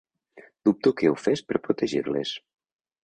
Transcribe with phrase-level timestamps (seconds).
[0.69, 2.33] Dubto que ho fes per protegir-les.